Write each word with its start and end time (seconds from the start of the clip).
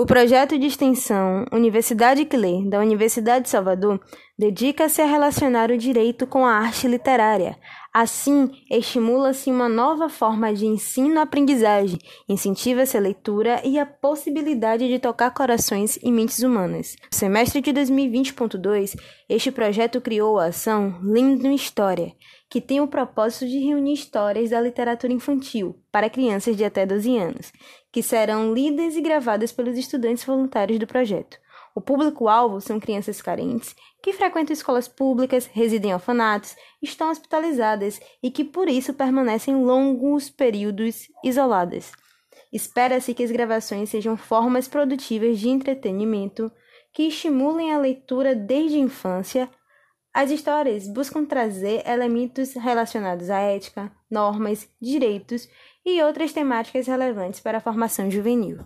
O 0.00 0.06
projeto 0.06 0.58
de 0.58 0.66
extensão 0.66 1.44
Universidade 1.52 2.24
que 2.24 2.34
Lê, 2.34 2.64
da 2.64 2.80
Universidade 2.80 3.44
de 3.44 3.50
Salvador, 3.50 4.00
dedica-se 4.38 5.02
a 5.02 5.04
relacionar 5.04 5.70
o 5.70 5.76
direito 5.76 6.26
com 6.26 6.46
a 6.46 6.54
arte 6.54 6.88
literária. 6.88 7.58
Assim, 7.92 8.50
estimula-se 8.70 9.50
uma 9.50 9.68
nova 9.68 10.08
forma 10.08 10.54
de 10.54 10.64
ensino-aprendizagem, 10.64 11.98
incentiva-se 12.26 12.96
a 12.96 13.00
leitura 13.00 13.60
e 13.62 13.78
a 13.78 13.84
possibilidade 13.84 14.88
de 14.88 14.98
tocar 14.98 15.32
corações 15.32 15.98
e 16.02 16.10
mentes 16.10 16.42
humanas. 16.42 16.96
No 17.12 17.18
semestre 17.18 17.60
de 17.60 17.70
2020.2, 17.70 18.98
este 19.28 19.52
projeto 19.52 20.00
criou 20.00 20.38
a 20.38 20.46
ação 20.46 20.98
Lindo 21.02 21.50
História, 21.50 22.14
que 22.50 22.60
tem 22.60 22.80
o 22.80 22.88
propósito 22.88 23.46
de 23.46 23.60
reunir 23.60 23.92
histórias 23.92 24.50
da 24.50 24.60
literatura 24.60 25.12
infantil 25.12 25.80
para 25.92 26.10
crianças 26.10 26.56
de 26.56 26.64
até 26.64 26.84
12 26.84 27.16
anos, 27.16 27.52
que 27.92 28.02
serão 28.02 28.52
lidas 28.52 28.96
e 28.96 29.00
gravadas 29.00 29.52
pelos 29.52 29.78
estudantes 29.78 30.24
voluntários 30.24 30.80
do 30.80 30.86
projeto. 30.86 31.38
O 31.72 31.80
público-alvo 31.80 32.60
são 32.60 32.80
crianças 32.80 33.22
carentes 33.22 33.76
que 34.02 34.12
frequentam 34.12 34.52
escolas 34.52 34.88
públicas, 34.88 35.46
residem 35.46 35.92
em 35.92 35.94
orfanatos, 35.94 36.56
estão 36.82 37.10
hospitalizadas 37.10 38.00
e 38.20 38.32
que 38.32 38.44
por 38.44 38.68
isso 38.68 38.92
permanecem 38.92 39.54
longos 39.54 40.28
períodos 40.28 41.06
isoladas. 41.22 41.92
Espera-se 42.52 43.14
que 43.14 43.22
as 43.22 43.30
gravações 43.30 43.90
sejam 43.90 44.16
formas 44.16 44.66
produtivas 44.66 45.38
de 45.38 45.48
entretenimento 45.48 46.50
que 46.92 47.04
estimulem 47.04 47.72
a 47.72 47.78
leitura 47.78 48.34
desde 48.34 48.76
a 48.76 48.80
infância 48.80 49.48
as 50.12 50.30
histórias 50.30 50.88
buscam 50.88 51.24
trazer 51.24 51.86
elementos 51.88 52.54
relacionados 52.54 53.30
à 53.30 53.38
ética, 53.38 53.92
normas, 54.10 54.68
direitos 54.80 55.48
e 55.84 56.02
outras 56.02 56.32
temáticas 56.32 56.86
relevantes 56.86 57.40
para 57.40 57.58
a 57.58 57.60
formação 57.60 58.10
juvenil. 58.10 58.58